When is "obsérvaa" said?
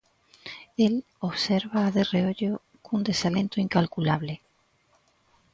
1.29-1.89